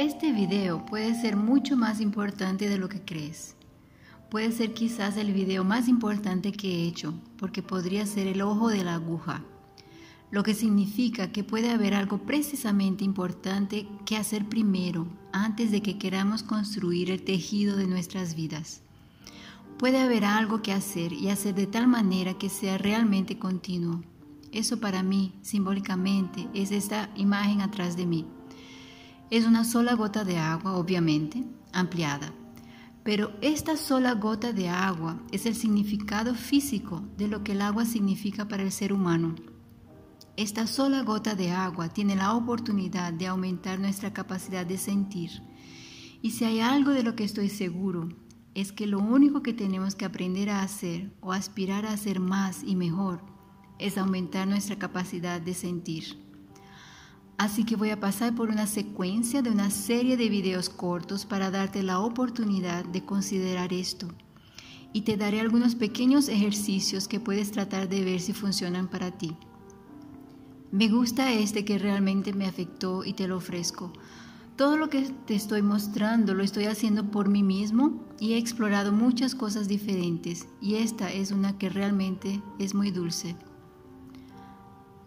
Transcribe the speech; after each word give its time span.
Este 0.00 0.32
video 0.32 0.86
puede 0.86 1.14
ser 1.14 1.36
mucho 1.36 1.76
más 1.76 2.00
importante 2.00 2.70
de 2.70 2.78
lo 2.78 2.88
que 2.88 3.02
crees. 3.02 3.54
Puede 4.30 4.50
ser 4.50 4.72
quizás 4.72 5.18
el 5.18 5.34
video 5.34 5.62
más 5.62 5.88
importante 5.88 6.52
que 6.52 6.68
he 6.68 6.88
hecho, 6.88 7.12
porque 7.36 7.62
podría 7.62 8.06
ser 8.06 8.26
el 8.26 8.40
ojo 8.40 8.70
de 8.70 8.82
la 8.82 8.94
aguja, 8.94 9.44
lo 10.30 10.42
que 10.42 10.54
significa 10.54 11.32
que 11.32 11.44
puede 11.44 11.70
haber 11.70 11.92
algo 11.92 12.16
precisamente 12.16 13.04
importante 13.04 13.86
que 14.06 14.16
hacer 14.16 14.48
primero 14.48 15.06
antes 15.34 15.70
de 15.70 15.82
que 15.82 15.98
queramos 15.98 16.42
construir 16.42 17.10
el 17.10 17.22
tejido 17.22 17.76
de 17.76 17.86
nuestras 17.86 18.34
vidas. 18.34 18.80
Puede 19.78 20.00
haber 20.00 20.24
algo 20.24 20.62
que 20.62 20.72
hacer 20.72 21.12
y 21.12 21.28
hacer 21.28 21.54
de 21.54 21.66
tal 21.66 21.88
manera 21.88 22.38
que 22.38 22.48
sea 22.48 22.78
realmente 22.78 23.38
continuo. 23.38 24.00
Eso 24.50 24.80
para 24.80 25.02
mí, 25.02 25.34
simbólicamente, 25.42 26.48
es 26.54 26.70
esta 26.70 27.10
imagen 27.16 27.60
atrás 27.60 27.98
de 27.98 28.06
mí. 28.06 28.24
Es 29.30 29.46
una 29.46 29.64
sola 29.64 29.94
gota 29.94 30.24
de 30.24 30.38
agua, 30.38 30.76
obviamente, 30.76 31.44
ampliada. 31.72 32.34
Pero 33.04 33.32
esta 33.40 33.76
sola 33.76 34.14
gota 34.14 34.52
de 34.52 34.68
agua 34.68 35.22
es 35.30 35.46
el 35.46 35.54
significado 35.54 36.34
físico 36.34 37.04
de 37.16 37.28
lo 37.28 37.44
que 37.44 37.52
el 37.52 37.62
agua 37.62 37.84
significa 37.84 38.48
para 38.48 38.64
el 38.64 38.72
ser 38.72 38.92
humano. 38.92 39.36
Esta 40.36 40.66
sola 40.66 41.02
gota 41.02 41.36
de 41.36 41.52
agua 41.52 41.90
tiene 41.90 42.16
la 42.16 42.34
oportunidad 42.34 43.12
de 43.12 43.28
aumentar 43.28 43.78
nuestra 43.78 44.12
capacidad 44.12 44.66
de 44.66 44.78
sentir. 44.78 45.30
Y 46.22 46.32
si 46.32 46.44
hay 46.44 46.58
algo 46.58 46.90
de 46.90 47.04
lo 47.04 47.14
que 47.14 47.22
estoy 47.22 47.50
seguro, 47.50 48.08
es 48.54 48.72
que 48.72 48.88
lo 48.88 48.98
único 48.98 49.42
que 49.42 49.52
tenemos 49.52 49.94
que 49.94 50.06
aprender 50.06 50.50
a 50.50 50.62
hacer 50.62 51.14
o 51.20 51.32
aspirar 51.32 51.86
a 51.86 51.92
hacer 51.92 52.18
más 52.18 52.64
y 52.64 52.74
mejor 52.74 53.22
es 53.78 53.96
aumentar 53.96 54.48
nuestra 54.48 54.76
capacidad 54.76 55.40
de 55.40 55.54
sentir. 55.54 56.29
Así 57.40 57.64
que 57.64 57.74
voy 57.74 57.88
a 57.88 57.98
pasar 57.98 58.34
por 58.34 58.50
una 58.50 58.66
secuencia 58.66 59.40
de 59.40 59.48
una 59.48 59.70
serie 59.70 60.18
de 60.18 60.28
videos 60.28 60.68
cortos 60.68 61.24
para 61.24 61.50
darte 61.50 61.82
la 61.82 62.00
oportunidad 62.00 62.84
de 62.84 63.06
considerar 63.06 63.72
esto. 63.72 64.08
Y 64.92 65.02
te 65.02 65.16
daré 65.16 65.40
algunos 65.40 65.74
pequeños 65.74 66.28
ejercicios 66.28 67.08
que 67.08 67.18
puedes 67.18 67.50
tratar 67.50 67.88
de 67.88 68.04
ver 68.04 68.20
si 68.20 68.34
funcionan 68.34 68.88
para 68.88 69.12
ti. 69.12 69.38
Me 70.70 70.90
gusta 70.90 71.32
este 71.32 71.64
que 71.64 71.78
realmente 71.78 72.34
me 72.34 72.44
afectó 72.44 73.06
y 73.06 73.14
te 73.14 73.26
lo 73.26 73.38
ofrezco. 73.38 73.90
Todo 74.56 74.76
lo 74.76 74.90
que 74.90 75.10
te 75.26 75.34
estoy 75.34 75.62
mostrando 75.62 76.34
lo 76.34 76.42
estoy 76.42 76.66
haciendo 76.66 77.10
por 77.10 77.30
mí 77.30 77.42
mismo 77.42 78.04
y 78.20 78.34
he 78.34 78.36
explorado 78.36 78.92
muchas 78.92 79.34
cosas 79.34 79.66
diferentes 79.66 80.46
y 80.60 80.74
esta 80.74 81.10
es 81.10 81.30
una 81.30 81.56
que 81.56 81.70
realmente 81.70 82.42
es 82.58 82.74
muy 82.74 82.90
dulce. 82.90 83.34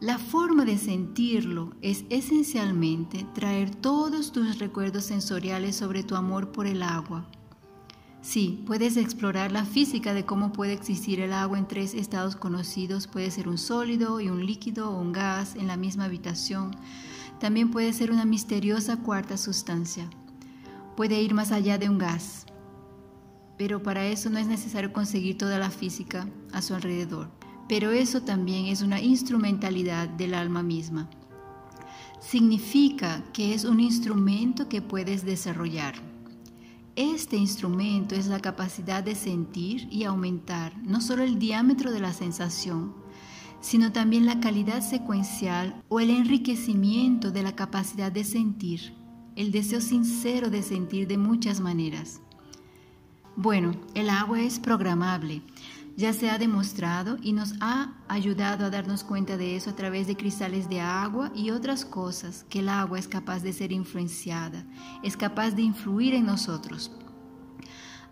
La 0.03 0.17
forma 0.17 0.65
de 0.65 0.77
sentirlo 0.77 1.71
es 1.81 2.03
esencialmente 2.09 3.25
traer 3.33 3.73
todos 3.73 4.33
tus 4.33 4.59
recuerdos 4.59 5.05
sensoriales 5.05 5.77
sobre 5.77 6.03
tu 6.03 6.17
amor 6.17 6.51
por 6.51 6.67
el 6.67 6.83
agua. 6.83 7.25
Sí, 8.21 8.61
puedes 8.67 8.97
explorar 8.97 9.53
la 9.53 9.63
física 9.63 10.13
de 10.13 10.25
cómo 10.25 10.51
puede 10.51 10.73
existir 10.73 11.21
el 11.21 11.31
agua 11.31 11.57
en 11.57 11.69
tres 11.69 11.93
estados 11.93 12.35
conocidos. 12.35 13.07
Puede 13.07 13.31
ser 13.31 13.47
un 13.47 13.57
sólido 13.57 14.19
y 14.19 14.27
un 14.27 14.45
líquido 14.45 14.91
o 14.91 14.99
un 14.99 15.13
gas 15.13 15.55
en 15.55 15.67
la 15.67 15.77
misma 15.77 16.03
habitación. 16.03 16.75
También 17.39 17.71
puede 17.71 17.93
ser 17.93 18.11
una 18.11 18.25
misteriosa 18.25 18.97
cuarta 18.97 19.37
sustancia. 19.37 20.09
Puede 20.97 21.21
ir 21.21 21.33
más 21.33 21.53
allá 21.53 21.77
de 21.77 21.87
un 21.87 21.97
gas. 21.97 22.45
Pero 23.57 23.81
para 23.81 24.05
eso 24.05 24.29
no 24.29 24.37
es 24.37 24.47
necesario 24.47 24.91
conseguir 24.91 25.37
toda 25.37 25.59
la 25.59 25.69
física 25.69 26.27
a 26.51 26.61
su 26.61 26.75
alrededor 26.75 27.42
pero 27.67 27.91
eso 27.91 28.21
también 28.21 28.65
es 28.65 28.81
una 28.81 29.01
instrumentalidad 29.01 30.07
del 30.09 30.33
alma 30.33 30.63
misma. 30.63 31.09
Significa 32.19 33.23
que 33.33 33.53
es 33.53 33.65
un 33.65 33.79
instrumento 33.79 34.69
que 34.69 34.81
puedes 34.81 35.25
desarrollar. 35.25 35.95
Este 36.95 37.37
instrumento 37.37 38.15
es 38.15 38.27
la 38.27 38.39
capacidad 38.39 39.03
de 39.03 39.15
sentir 39.15 39.87
y 39.91 40.03
aumentar 40.03 40.77
no 40.83 41.01
solo 41.01 41.23
el 41.23 41.39
diámetro 41.39 41.91
de 41.91 41.99
la 41.99 42.13
sensación, 42.13 42.93
sino 43.61 43.91
también 43.91 44.25
la 44.25 44.39
calidad 44.39 44.81
secuencial 44.81 45.81
o 45.89 45.99
el 45.99 46.09
enriquecimiento 46.09 47.31
de 47.31 47.43
la 47.43 47.55
capacidad 47.55 48.11
de 48.11 48.23
sentir, 48.23 48.93
el 49.35 49.51
deseo 49.51 49.81
sincero 49.81 50.49
de 50.49 50.61
sentir 50.61 51.07
de 51.07 51.17
muchas 51.17 51.61
maneras. 51.61 52.21
Bueno, 53.35 53.71
el 53.95 54.09
agua 54.09 54.41
es 54.41 54.59
programable 54.59 55.41
ya 55.95 56.13
se 56.13 56.29
ha 56.29 56.37
demostrado 56.37 57.17
y 57.21 57.33
nos 57.33 57.53
ha 57.59 57.93
ayudado 58.07 58.65
a 58.65 58.69
darnos 58.69 59.03
cuenta 59.03 59.37
de 59.37 59.55
eso 59.55 59.69
a 59.69 59.75
través 59.75 60.07
de 60.07 60.17
cristales 60.17 60.67
de 60.69 60.81
agua 60.81 61.31
y 61.35 61.51
otras 61.51 61.85
cosas, 61.85 62.45
que 62.49 62.59
el 62.59 62.69
agua 62.69 62.97
es 62.97 63.07
capaz 63.07 63.43
de 63.43 63.53
ser 63.53 63.71
influenciada, 63.71 64.65
es 65.03 65.15
capaz 65.15 65.51
de 65.51 65.61
influir 65.61 66.13
en 66.15 66.25
nosotros. 66.25 66.91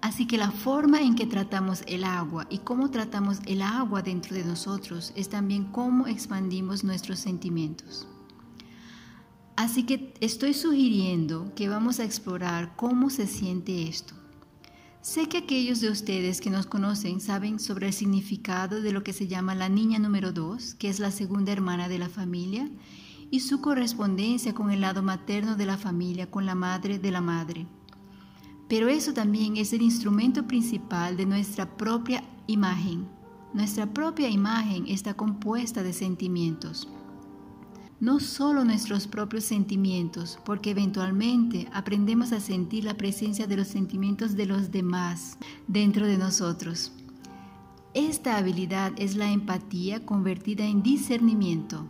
Así 0.02 0.26
que 0.26 0.38
la 0.38 0.50
forma 0.50 1.02
en 1.02 1.16
que 1.16 1.28
tratamos 1.28 1.84
el 1.88 2.04
agua 2.04 2.48
y 2.50 2.60
cómo 2.60 2.90
tratamos 2.90 3.40
el 3.46 3.62
agua 3.62 4.02
dentro 4.02 4.36
de 4.36 4.44
nosotros 4.44 5.14
es 5.16 5.30
también 5.30 5.66
cómo 5.66 6.08
expandimos 6.08 6.84
nuestros 6.84 7.20
sentimientos. 7.20 8.08
Así 9.56 9.84
que 9.84 10.14
estoy 10.20 10.56
sugiriendo 10.56 11.54
que 11.56 11.70
vamos 11.70 12.00
a 12.00 12.04
explorar 12.04 12.76
cómo 12.76 13.12
se 13.12 13.28
siente 13.28 13.88
esto. 13.88 14.21
Sé 15.02 15.28
que 15.28 15.40
aquellos 15.40 15.82
de 15.82 15.90
ustedes 15.90 16.42
que 16.42 16.52
nos 16.52 16.68
conocen 16.68 17.22
saben 17.22 17.60
sobre 17.60 17.88
el 17.88 17.94
significado 17.94 18.84
de 18.84 18.92
lo 18.92 19.04
que 19.04 19.14
se 19.14 19.28
llama 19.28 19.56
la 19.56 19.68
niña 19.68 19.98
número 19.98 20.32
2, 20.32 20.76
que 20.76 20.90
es 20.90 21.00
la 21.00 21.10
segunda 21.10 21.52
hermana 21.52 21.90
de 21.90 21.98
la 21.98 22.08
familia, 22.08 22.70
y 23.32 23.40
su 23.40 23.62
correspondencia 23.62 24.54
con 24.54 24.70
el 24.70 24.82
lado 24.82 25.02
materno 25.02 25.56
de 25.56 25.66
la 25.66 25.78
familia, 25.78 26.30
con 26.30 26.46
la 26.46 26.54
madre 26.54 27.00
de 27.00 27.10
la 27.10 27.20
madre. 27.20 27.66
Pero 28.70 28.90
eso 28.90 29.12
también 29.12 29.58
es 29.58 29.74
el 29.74 29.82
instrumento 29.82 30.46
principal 30.46 31.18
de 31.18 31.26
nuestra 31.26 31.78
propia 31.78 32.24
imagen. 32.46 33.08
Nuestra 33.56 33.92
propia 33.92 34.30
imagen 34.30 34.86
está 34.88 35.16
compuesta 35.16 35.82
de 35.82 35.94
sentimientos 35.94 36.88
no 38.02 38.20
solo 38.20 38.66
nuestros 38.66 39.06
propios 39.06 39.44
sentimientos, 39.44 40.40
porque 40.44 40.72
eventualmente 40.72 41.68
aprendemos 41.72 42.32
a 42.32 42.40
sentir 42.40 42.84
la 42.84 42.96
presencia 42.96 43.46
de 43.46 43.56
los 43.56 43.68
sentimientos 43.68 44.36
de 44.36 44.48
los 44.48 44.72
demás 44.72 45.38
dentro 45.68 46.08
de 46.08 46.18
nosotros. 46.18 46.94
Esta 47.94 48.38
habilidad 48.38 48.92
es 48.98 49.16
la 49.16 49.32
empatía 49.32 50.04
convertida 50.04 50.66
en 50.66 50.82
discernimiento. 50.82 51.88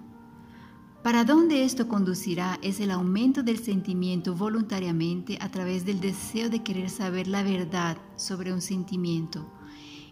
Para 1.02 1.24
dónde 1.24 1.64
esto 1.64 1.88
conducirá 1.88 2.60
es 2.62 2.82
el 2.82 2.92
aumento 2.92 3.42
del 3.42 3.60
sentimiento 3.60 4.36
voluntariamente 4.36 5.38
a 5.40 5.50
través 5.50 5.86
del 5.86 6.02
deseo 6.02 6.50
de 6.50 6.62
querer 6.62 6.90
saber 6.90 7.28
la 7.28 7.42
verdad 7.42 7.98
sobre 8.18 8.52
un 8.52 8.62
sentimiento 8.62 9.50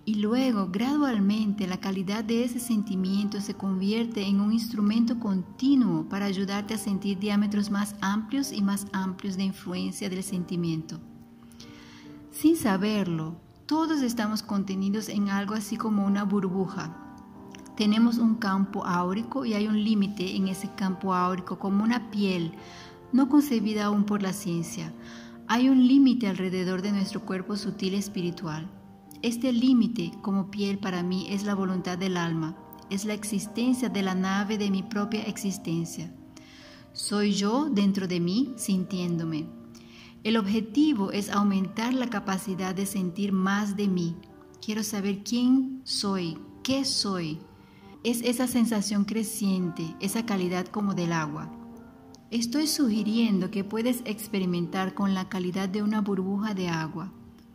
y 0.09 0.16
luego 0.16 0.70
gradualmente 0.72 1.68
la 1.68 1.80
calidad 1.80 2.24
de 2.24 2.44
ese 2.44 2.59
sentimiento 2.59 3.42
se 3.42 3.53
convierte 3.53 4.25
en 4.25 4.42
un 4.42 4.52
instrumento 4.52 5.20
continuo 5.20 6.09
para 6.09 6.25
ayudarte 6.25 6.74
a 6.74 6.80
sentir 6.80 7.20
diámetros 7.20 7.70
más 7.70 7.94
amplios 8.02 8.52
y 8.52 8.64
más 8.64 8.88
amplios 8.92 9.38
de 9.38 9.44
influencia 9.44 10.09
del 10.09 10.24
sentimiento. 10.24 11.00
Sin 12.31 12.58
saberlo, 12.58 13.36
todos 13.68 14.02
estamos 14.02 14.42
contenidos 14.42 15.09
en 15.09 15.30
algo 15.30 15.53
así 15.53 15.78
como 15.78 16.08
una 16.08 16.24
burbuja. 16.24 16.91
Tenemos 17.78 18.18
un 18.18 18.34
campo 18.34 18.84
áurico 18.88 19.46
y 19.46 19.53
hay 19.53 19.68
un 19.68 19.84
límite 19.84 20.36
en 20.36 20.47
ese 20.47 20.72
campo 20.74 21.14
áurico 21.14 21.59
como 21.59 21.84
una 21.84 22.09
piel, 22.09 22.53
no 23.14 23.30
concebida 23.30 23.86
aún 23.86 24.06
por 24.06 24.24
la 24.24 24.34
ciencia. 24.34 24.91
Hay 25.47 25.70
un 25.70 25.88
límite 25.88 26.28
alrededor 26.28 26.81
de 26.81 26.94
nuestro 26.94 27.22
cuerpo 27.28 27.56
sutil 27.56 27.94
espiritual. 27.94 28.78
Este 29.22 29.52
límite 29.52 30.13
como 30.22 30.50
piel 30.50 30.80
para 30.80 31.03
mí 31.03 31.28
es 31.30 31.44
la 31.44 31.53
voluntad 31.53 31.97
del 31.97 32.16
alma, 32.16 32.56
es 32.90 33.03
la 33.03 33.13
existencia 33.13 33.90
de 33.90 34.02
la 34.02 34.16
nave 34.16 34.57
de 34.57 34.72
mi 34.72 34.81
propia 34.81 35.24
existencia. 35.24 36.13
Soy 36.94 37.34
yo 37.34 37.69
dentro 37.69 38.08
de 38.08 38.22
mí 38.22 38.53
sintiéndome. 38.56 39.46
El 40.23 40.38
objetivo 40.38 41.11
es 41.11 41.29
aumentar 41.29 41.94
la 41.94 42.09
capacidad 42.09 42.73
de 42.73 42.85
sentir 42.85 43.34
más 43.34 43.76
de 43.76 43.90
mí. 43.90 44.16
Quiero 44.66 44.84
saber 44.84 45.22
quién 45.26 45.82
soy, 45.84 46.38
qué 46.64 46.85
soy. 46.85 47.40
Es 48.05 48.22
esa 48.22 48.47
sensación 48.47 49.03
creciente, 49.03 49.97
esa 49.99 50.26
calidad 50.26 50.66
como 50.67 50.94
del 50.94 51.11
agua. 51.11 51.52
Estoy 52.32 52.67
sugiriendo 52.67 53.52
que 53.52 53.66
puedes 53.66 54.02
experimentar 54.05 54.94
con 54.94 55.14
la 55.14 55.28
calidad 55.28 55.67
de 55.67 55.84
una 55.84 55.99
burbuja 55.99 56.53
de 56.53 56.70
agua. 56.70 57.11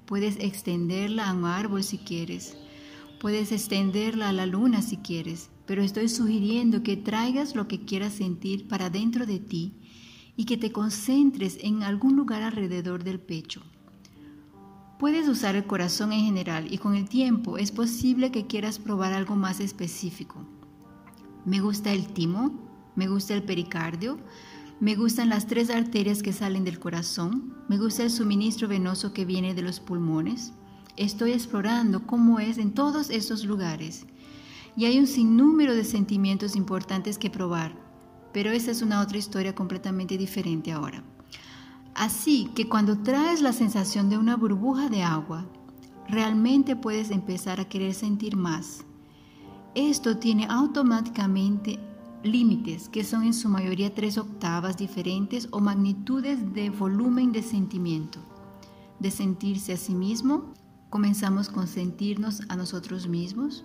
Puedes 0.07 0.39
extenderla 0.39 1.29
a 1.29 1.33
un 1.33 1.45
árbol 1.45 1.83
si 1.83 1.99
quieres. 1.99 2.57
Puedes 3.21 3.53
extenderla 3.53 4.29
a 4.29 4.33
la 4.33 4.47
luna 4.47 4.83
si 4.83 4.99
quieres. 4.99 5.51
Pero 5.67 5.83
estoy 5.83 6.09
sugiriendo 6.09 6.83
que 6.83 6.97
traigas 6.97 7.55
lo 7.55 7.69
que 7.69 7.85
quieras 7.85 8.13
sentir 8.13 8.69
para 8.69 8.91
dentro 8.91 9.25
de 9.25 9.39
ti 9.39 9.73
y 10.37 10.45
que 10.45 10.57
te 10.57 10.73
concentres 10.73 11.59
en 11.63 11.83
algún 11.83 12.17
lugar 12.17 12.43
alrededor 12.43 13.03
del 13.03 13.21
pecho. 13.21 13.63
Puedes 14.99 15.29
usar 15.29 15.57
el 15.57 15.67
corazón 15.67 16.13
en 16.13 16.25
general 16.25 16.73
y 16.73 16.79
con 16.79 16.95
el 16.95 17.09
tiempo 17.09 17.59
es 17.59 17.73
posible 17.73 18.31
que 18.31 18.47
quieras 18.47 18.79
probar 18.79 19.13
algo 19.13 19.37
más 19.37 19.61
específico. 19.61 20.47
Me 21.45 21.61
gusta 21.61 21.93
el 21.93 22.07
timo, 22.09 22.53
me 22.95 23.09
gusta 23.09 23.35
el 23.35 23.43
pericardio, 23.43 24.19
Me 24.81 24.97
gustan 24.97 25.29
las 25.29 25.47
tres 25.47 25.71
arterias 25.71 26.23
que 26.23 26.33
salen 26.33 26.65
del 26.65 26.81
corazón. 26.81 27.55
Me 27.69 27.79
gusta 27.79 28.03
el 28.03 28.11
suministro 28.11 28.67
venoso 28.67 29.13
que 29.13 29.25
viene 29.25 29.55
de 29.55 29.63
los 29.63 29.79
pulmones. 29.79 30.53
Estoy 30.97 31.33
explorando 31.33 32.07
cómo 32.07 32.41
es 32.41 32.59
en 32.59 32.73
todos 32.73 33.11
estos 33.11 33.45
lugares. 33.45 34.05
Y 34.77 34.87
hay 34.87 34.99
un 34.99 35.07
sinnúmero 35.07 35.75
de 35.75 35.85
sentimientos 35.85 36.57
importantes 36.57 37.19
que 37.19 37.31
probar. 37.31 37.77
Pero 38.33 38.51
esa 38.51 38.73
es 38.73 38.83
una 38.83 39.01
otra 39.01 39.17
historia 39.17 39.55
completamente 39.55 40.19
diferente 40.19 40.73
ahora. 40.73 41.05
Así 41.95 42.51
que 42.57 42.69
cuando 42.69 42.99
traes 42.99 43.41
la 43.41 43.53
sensación 43.53 44.11
de 44.11 44.19
una 44.19 44.37
burbuja 44.37 44.89
de 44.89 45.05
agua, 45.05 45.47
realmente 46.09 46.75
puedes 46.75 47.13
empezar 47.13 47.61
a 47.61 47.69
querer 47.69 47.95
sentir 47.95 48.37
más. 48.37 48.85
Esto 49.77 50.19
tiene 50.19 50.47
automáticamente 50.51 51.79
límites 52.25 52.89
que 52.89 53.05
son 53.05 53.23
en 53.23 53.35
su 53.35 53.49
mayoría 53.49 53.95
tres 53.95 54.19
octavas 54.19 54.77
diferentes 54.77 55.49
o 55.51 55.61
magnitudes 55.61 56.55
de 56.55 56.71
volumen 56.71 57.33
de 57.33 57.43
sentimiento. 57.43 58.19
De 58.99 59.11
sentirse 59.11 59.75
a 59.75 59.77
sí 59.77 59.95
mismo, 59.95 60.55
comenzamos 60.89 61.49
con 61.49 61.67
sentirnos 61.67 62.43
a 62.49 62.57
nosotros 62.57 63.09
mismos. 63.09 63.65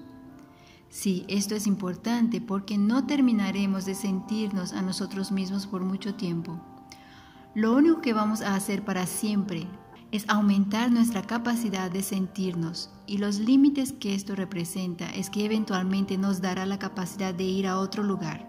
Sí, 0.89 1.23
esto 1.27 1.55
es 1.55 1.67
importante 1.67 2.41
porque 2.41 2.77
no 2.77 3.05
terminaremos 3.05 3.85
de 3.85 3.95
sentirnos 3.95 4.73
a 4.73 4.81
nosotros 4.81 5.31
mismos 5.31 5.67
por 5.67 5.81
mucho 5.81 6.15
tiempo. 6.15 6.59
Lo 7.55 7.75
único 7.75 8.01
que 8.01 8.13
vamos 8.13 8.41
a 8.41 8.55
hacer 8.55 8.83
para 8.83 9.05
siempre 9.05 9.67
es 10.11 10.27
aumentar 10.27 10.91
nuestra 10.91 11.21
capacidad 11.21 11.91
de 11.91 12.01
sentirnos 12.01 12.89
y 13.05 13.19
los 13.19 13.39
límites 13.39 13.93
que 13.93 14.15
esto 14.15 14.35
representa 14.35 15.09
es 15.11 15.29
que 15.29 15.45
eventualmente 15.45 16.17
nos 16.17 16.41
dará 16.41 16.65
la 16.65 16.79
capacidad 16.79 17.33
de 17.33 17.43
ir 17.43 17.67
a 17.67 17.79
otro 17.79 18.03
lugar. 18.03 18.48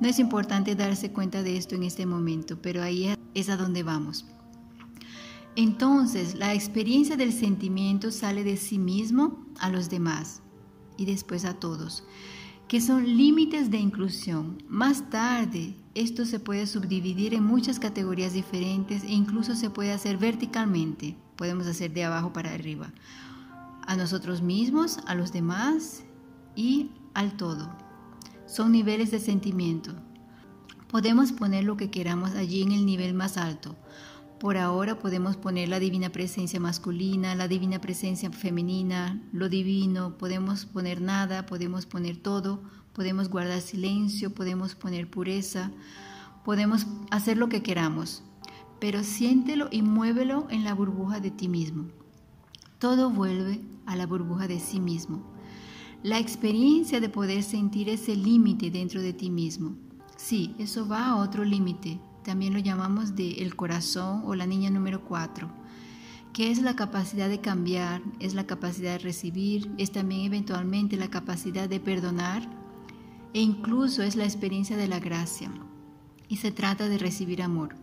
No 0.00 0.08
es 0.08 0.18
importante 0.18 0.74
darse 0.74 1.10
cuenta 1.10 1.42
de 1.42 1.56
esto 1.56 1.74
en 1.74 1.82
este 1.82 2.06
momento, 2.06 2.60
pero 2.60 2.82
ahí 2.82 3.14
es 3.34 3.48
a 3.48 3.56
donde 3.56 3.82
vamos. 3.82 4.26
Entonces, 5.54 6.34
la 6.34 6.52
experiencia 6.52 7.16
del 7.16 7.32
sentimiento 7.32 8.10
sale 8.10 8.44
de 8.44 8.56
sí 8.56 8.78
mismo 8.78 9.46
a 9.58 9.70
los 9.70 9.88
demás 9.88 10.42
y 10.98 11.06
después 11.06 11.44
a 11.44 11.54
todos 11.54 12.04
que 12.68 12.80
son 12.80 13.16
límites 13.16 13.70
de 13.70 13.78
inclusión. 13.78 14.62
Más 14.68 15.08
tarde, 15.08 15.76
esto 15.94 16.24
se 16.24 16.40
puede 16.40 16.66
subdividir 16.66 17.34
en 17.34 17.44
muchas 17.44 17.78
categorías 17.78 18.32
diferentes 18.32 19.04
e 19.04 19.12
incluso 19.12 19.54
se 19.54 19.70
puede 19.70 19.92
hacer 19.92 20.18
verticalmente. 20.18 21.16
Podemos 21.36 21.66
hacer 21.66 21.92
de 21.92 22.04
abajo 22.04 22.32
para 22.32 22.52
arriba. 22.52 22.92
A 23.86 23.94
nosotros 23.96 24.42
mismos, 24.42 24.98
a 25.06 25.14
los 25.14 25.32
demás 25.32 26.02
y 26.56 26.90
al 27.14 27.36
todo. 27.36 27.85
Son 28.46 28.70
niveles 28.70 29.10
de 29.10 29.18
sentimiento. 29.18 29.92
Podemos 30.88 31.32
poner 31.32 31.64
lo 31.64 31.76
que 31.76 31.90
queramos 31.90 32.30
allí 32.30 32.62
en 32.62 32.70
el 32.70 32.86
nivel 32.86 33.12
más 33.12 33.36
alto. 33.36 33.74
Por 34.38 34.56
ahora 34.56 35.00
podemos 35.00 35.36
poner 35.36 35.68
la 35.68 35.80
divina 35.80 36.10
presencia 36.10 36.60
masculina, 36.60 37.34
la 37.34 37.48
divina 37.48 37.80
presencia 37.80 38.30
femenina, 38.30 39.20
lo 39.32 39.48
divino, 39.48 40.16
podemos 40.16 40.64
poner 40.64 41.00
nada, 41.00 41.46
podemos 41.46 41.86
poner 41.86 42.18
todo, 42.18 42.62
podemos 42.92 43.28
guardar 43.30 43.60
silencio, 43.62 44.32
podemos 44.32 44.76
poner 44.76 45.10
pureza, 45.10 45.72
podemos 46.44 46.86
hacer 47.10 47.38
lo 47.38 47.48
que 47.48 47.64
queramos, 47.64 48.22
pero 48.78 49.02
siéntelo 49.02 49.68
y 49.72 49.82
muévelo 49.82 50.46
en 50.50 50.62
la 50.62 50.74
burbuja 50.74 51.18
de 51.18 51.32
ti 51.32 51.48
mismo. 51.48 51.88
Todo 52.78 53.10
vuelve 53.10 53.60
a 53.86 53.96
la 53.96 54.06
burbuja 54.06 54.46
de 54.46 54.60
sí 54.60 54.78
mismo. 54.78 55.35
La 56.02 56.18
experiencia 56.18 57.00
de 57.00 57.08
poder 57.08 57.42
sentir 57.42 57.88
ese 57.88 58.14
límite 58.14 58.70
dentro 58.70 59.00
de 59.00 59.12
ti 59.12 59.30
mismo. 59.30 59.76
Sí, 60.16 60.54
eso 60.58 60.86
va 60.86 61.08
a 61.08 61.16
otro 61.16 61.44
límite, 61.44 61.98
también 62.22 62.52
lo 62.52 62.58
llamamos 62.58 63.16
de 63.16 63.34
el 63.42 63.54
corazón 63.54 64.22
o 64.24 64.34
la 64.34 64.46
niña 64.46 64.68
número 64.70 65.04
4, 65.04 65.48
que 66.32 66.50
es 66.50 66.60
la 66.60 66.76
capacidad 66.76 67.28
de 67.28 67.40
cambiar, 67.40 68.02
es 68.18 68.34
la 68.34 68.46
capacidad 68.46 68.92
de 68.92 68.98
recibir, 68.98 69.70
es 69.78 69.92
también 69.92 70.22
eventualmente 70.22 70.96
la 70.96 71.08
capacidad 71.08 71.68
de 71.68 71.80
perdonar 71.80 72.42
e 73.32 73.40
incluso 73.40 74.02
es 74.02 74.16
la 74.16 74.24
experiencia 74.24 74.76
de 74.76 74.88
la 74.88 74.98
gracia. 74.98 75.50
Y 76.28 76.36
se 76.36 76.50
trata 76.50 76.88
de 76.88 76.98
recibir 76.98 77.42
amor. 77.42 77.76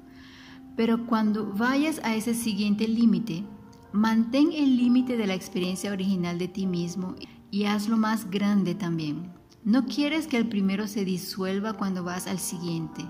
Pero 0.75 1.05
cuando 1.05 1.53
vayas 1.53 2.01
a 2.03 2.15
ese 2.15 2.33
siguiente 2.33 2.87
límite, 2.87 3.43
mantén 3.91 4.51
el 4.51 4.75
límite 4.75 5.17
de 5.17 5.27
la 5.27 5.35
experiencia 5.35 5.91
original 5.91 6.37
de 6.37 6.47
ti 6.47 6.65
mismo 6.65 7.15
y 7.53 7.65
hazlo 7.65 7.97
más 7.97 8.31
grande 8.31 8.73
también. 8.73 9.31
No 9.63 9.85
quieres 9.85 10.25
que 10.25 10.37
el 10.37 10.49
primero 10.49 10.87
se 10.87 11.05
disuelva 11.05 11.73
cuando 11.73 12.03
vas 12.03 12.25
al 12.25 12.39
siguiente. 12.39 13.05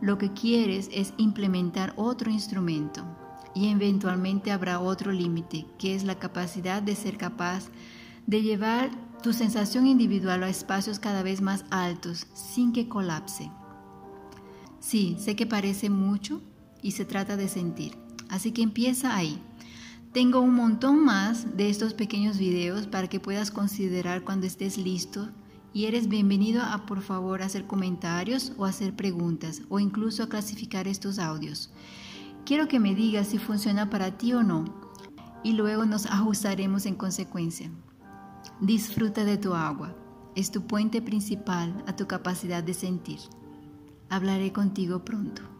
Lo 0.00 0.16
que 0.16 0.32
quieres 0.32 0.88
es 0.90 1.12
implementar 1.18 1.92
otro 1.96 2.30
instrumento 2.30 3.04
y 3.54 3.68
eventualmente 3.68 4.52
habrá 4.52 4.80
otro 4.80 5.12
límite, 5.12 5.66
que 5.78 5.94
es 5.94 6.02
la 6.02 6.18
capacidad 6.18 6.80
de 6.80 6.96
ser 6.96 7.18
capaz 7.18 7.68
de 8.26 8.40
llevar 8.40 8.90
tu 9.22 9.34
sensación 9.34 9.86
individual 9.86 10.44
a 10.44 10.48
espacios 10.48 10.98
cada 10.98 11.22
vez 11.22 11.42
más 11.42 11.66
altos 11.68 12.26
sin 12.32 12.72
que 12.72 12.88
colapse. 12.88 13.50
Sí, 14.80 15.16
sé 15.18 15.36
que 15.36 15.44
parece 15.44 15.90
mucho 15.90 16.40
y 16.80 16.92
se 16.92 17.04
trata 17.04 17.36
de 17.36 17.48
sentir, 17.48 17.98
así 18.30 18.50
que 18.52 18.62
empieza 18.62 19.14
ahí. 19.14 19.38
Tengo 20.14 20.38
un 20.38 20.54
montón 20.54 21.04
más 21.04 21.56
de 21.56 21.68
estos 21.68 21.92
pequeños 21.92 22.38
videos 22.38 22.86
para 22.86 23.08
que 23.08 23.18
puedas 23.18 23.50
considerar 23.50 24.22
cuando 24.22 24.46
estés 24.46 24.78
listo 24.78 25.28
y 25.72 25.86
eres 25.86 26.08
bienvenido 26.08 26.62
a 26.62 26.86
por 26.86 27.02
favor 27.02 27.42
hacer 27.42 27.66
comentarios 27.66 28.52
o 28.56 28.64
hacer 28.64 28.94
preguntas 28.94 29.62
o 29.68 29.80
incluso 29.80 30.22
a 30.22 30.28
clasificar 30.28 30.86
estos 30.86 31.18
audios. 31.18 31.72
Quiero 32.46 32.68
que 32.68 32.78
me 32.78 32.94
digas 32.94 33.26
si 33.26 33.38
funciona 33.38 33.90
para 33.90 34.16
ti 34.16 34.32
o 34.34 34.44
no 34.44 34.66
y 35.42 35.54
luego 35.54 35.84
nos 35.84 36.06
ajustaremos 36.12 36.86
en 36.86 36.94
consecuencia. 36.94 37.68
Disfruta 38.60 39.24
de 39.24 39.36
tu 39.36 39.54
agua. 39.54 39.96
Es 40.36 40.52
tu 40.52 40.64
puente 40.64 41.02
principal 41.02 41.82
a 41.88 41.96
tu 41.96 42.06
capacidad 42.06 42.62
de 42.62 42.74
sentir. 42.74 43.18
Hablaré 44.10 44.52
contigo 44.52 45.04
pronto. 45.04 45.53